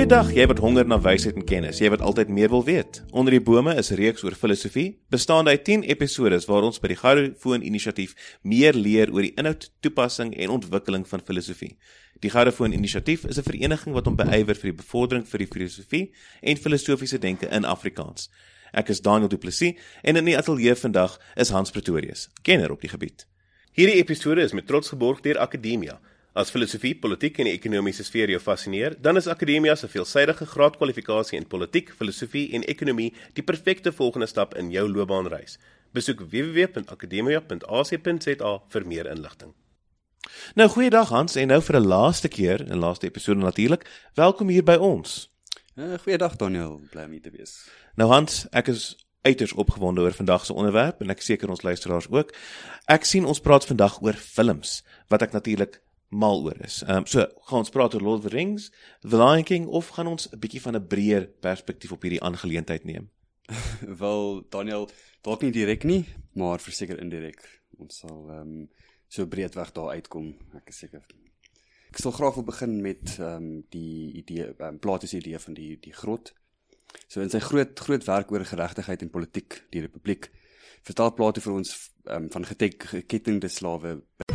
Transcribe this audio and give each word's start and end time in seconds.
Goeiedag, 0.00 0.30
jy 0.32 0.46
wat 0.48 0.62
honger 0.64 0.86
na 0.88 0.96
wysheid 0.96 1.36
en 1.36 1.44
kennis, 1.44 1.76
jy 1.82 1.90
wat 1.92 2.00
altyd 2.00 2.30
meer 2.32 2.48
wil 2.48 2.62
weet. 2.64 3.02
Onder 3.12 3.34
die 3.36 3.42
bome 3.44 3.74
is 3.76 3.90
'n 3.92 3.98
reeks 4.00 4.22
oor 4.24 4.32
filosofie, 4.32 4.96
bestaande 5.10 5.50
uit 5.50 5.64
10 5.64 5.82
episode 5.82 6.40
waar 6.46 6.62
ons 6.62 6.80
by 6.80 6.88
die 6.88 6.96
Goudefoon 6.96 7.60
Inisiatief 7.60 8.14
meer 8.42 8.72
leer 8.72 9.12
oor 9.12 9.20
die 9.20 9.34
inhoud, 9.36 9.70
toepassing 9.82 10.32
en 10.34 10.48
ontwikkeling 10.48 11.06
van 11.06 11.20
filosofie. 11.20 11.76
Die 12.20 12.30
Goudefoon 12.30 12.72
Inisiatief 12.72 13.26
is 13.26 13.36
'n 13.36 13.42
vereniging 13.42 13.94
wat 13.94 14.06
hom 14.06 14.16
beywer 14.16 14.54
vir 14.54 14.72
die 14.72 14.82
bevordering 14.82 15.28
vir 15.28 15.38
die 15.38 15.46
filosofie 15.46 16.10
en 16.40 16.56
filosofiese 16.56 17.18
denke 17.18 17.46
in 17.50 17.64
Afrikaans. 17.64 18.30
Ek 18.72 18.88
is 18.88 19.00
Daniel 19.00 19.28
Du 19.28 19.36
Plessis 19.36 19.74
en 20.02 20.16
in 20.16 20.24
die 20.24 20.36
ateljee 20.36 20.74
vandag 20.74 21.20
is 21.36 21.50
Hans 21.50 21.70
Pretorius, 21.70 22.30
kenner 22.42 22.72
op 22.72 22.80
die 22.80 22.88
gebied. 22.88 23.26
Hierdie 23.72 23.96
episode 23.96 24.40
is 24.40 24.52
met 24.52 24.66
trots 24.66 24.88
geborg 24.88 25.20
deur 25.20 25.38
Akademia. 25.38 26.00
As 26.40 26.48
filosofie, 26.48 26.94
politiek 26.96 27.36
en 27.42 27.50
die 27.50 27.52
ekonomiese 27.52 28.00
sfeer 28.06 28.30
jou 28.32 28.38
fascineer, 28.40 28.94
dan 29.04 29.20
is 29.20 29.26
Akademia 29.28 29.74
se 29.76 29.90
veelsidige 29.92 30.46
graadkwalifikasie 30.48 31.36
in 31.36 31.44
politiek, 31.44 31.92
filosofie 31.98 32.46
en 32.56 32.64
ekonomie 32.70 33.10
die 33.36 33.44
perfekte 33.44 33.92
volgende 33.92 34.24
stap 34.30 34.54
in 34.56 34.70
jou 34.72 34.88
loopbaanreis. 34.88 35.58
Besoek 35.92 36.24
www.akademia.ac.za 36.32 38.52
vir 38.72 38.86
meer 38.88 39.06
inligting. 39.10 39.52
Nou 40.56 40.68
goeiedag 40.72 41.12
Hans 41.12 41.36
en 41.36 41.52
nou 41.52 41.60
vir 41.60 41.76
'n 41.80 41.86
laaste 41.86 42.28
keer, 42.28 42.64
'n 42.64 42.80
laaste 42.80 43.06
episode 43.06 43.40
natuurlik. 43.40 43.84
Welkom 44.14 44.48
hier 44.48 44.64
by 44.64 44.76
ons. 44.80 45.30
Uh, 45.76 45.98
goeiedag 45.98 46.36
Daniel, 46.36 46.80
bly 46.90 47.04
om 47.04 47.10
hier 47.10 47.22
te 47.22 47.30
wees. 47.30 47.68
Nou 47.96 48.08
Hans, 48.08 48.46
ek 48.52 48.68
is 48.68 48.96
uiters 49.22 49.52
opgewonde 49.52 50.00
oor 50.00 50.12
vandag 50.12 50.46
se 50.46 50.52
onderwerp 50.52 51.00
en 51.00 51.10
ek 51.10 51.20
seker 51.20 51.50
ons 51.50 51.62
luisteraars 51.62 52.08
ook. 52.08 52.32
Ek 52.86 53.04
sien 53.04 53.24
ons 53.24 53.40
praat 53.40 53.64
vandag 53.64 54.02
oor 54.02 54.14
films 54.14 54.84
wat 55.08 55.22
ek 55.22 55.32
natuurlik 55.32 55.80
mal 56.10 56.42
oor 56.44 56.58
is. 56.64 56.82
Ehm 56.82 57.02
um, 57.02 57.06
so 57.06 57.26
gaan 57.46 57.62
ons 57.62 57.70
praat 57.70 57.94
oor 57.94 58.02
Lord 58.02 58.24
of 58.24 58.30
the 58.30 58.34
Rings, 58.34 58.70
The 59.00 59.16
Lion 59.16 59.44
King 59.44 59.66
of 59.66 59.92
gaan 59.94 60.10
ons 60.10 60.28
'n 60.30 60.38
bietjie 60.38 60.60
van 60.60 60.76
'n 60.76 60.86
breër 60.86 61.28
perspektief 61.40 61.92
op 61.92 62.02
hierdie 62.02 62.22
aangeleentheid 62.22 62.84
neem? 62.84 63.10
Wel 64.02 64.42
Daniel, 64.50 64.90
dalk 65.22 65.42
nie 65.42 65.52
direk 65.52 65.84
nie, 65.84 66.04
maar 66.32 66.58
verseker 66.58 66.98
indirek. 66.98 67.40
Ons 67.78 67.98
sal 67.98 68.26
ehm 68.28 68.40
um, 68.40 68.68
so 69.08 69.26
breedweg 69.26 69.72
daar 69.72 69.90
uitkom, 69.90 70.34
ek 70.54 70.68
is 70.68 70.78
seker. 70.78 71.06
Ek 71.90 71.98
sal 71.98 72.12
graag 72.12 72.34
wil 72.34 72.44
begin 72.44 72.80
met 72.82 73.16
ehm 73.18 73.36
um, 73.36 73.64
die 73.70 74.12
idee, 74.12 74.50
ehm 74.58 74.74
um, 74.74 74.78
Plato 74.78 75.06
se 75.06 75.16
idee 75.16 75.38
van 75.38 75.54
die 75.54 75.78
die 75.80 75.94
grot. 75.94 76.34
So 77.06 77.20
in 77.20 77.30
sy 77.30 77.38
groot 77.38 77.78
groot 77.78 78.04
werk 78.04 78.30
oor 78.30 78.44
geregtigheid 78.44 79.02
en 79.02 79.10
politiek, 79.10 79.62
die 79.70 79.80
republiek, 79.80 80.30
vertel 80.82 81.14
Plato 81.14 81.40
vir 81.40 81.52
ons 81.52 81.90
um, 82.04 82.30
van 82.30 82.44
gekettingde 82.46 83.48
slawe. 83.48 84.00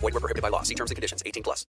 Void 0.00 0.14
were 0.14 0.20
prohibited 0.20 0.42
by 0.42 0.48
law. 0.48 0.62
See 0.62 0.74
terms 0.74 0.90
and 0.90 0.96
conditions. 0.96 1.22
18 1.24 1.42
plus. 1.42 1.66